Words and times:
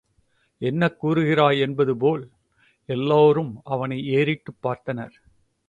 என்ன 0.57 0.89
கூறுகிறாய் 0.89 1.59
என்பது 1.59 1.97
போல், 1.97 2.29
எல்லோரும் 2.85 3.61
அவனை 3.63 4.07
ஏறிட்டுப் 4.07 4.67
பார்த்தனர். 4.67 5.13